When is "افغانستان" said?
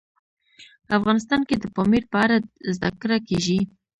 0.97-1.41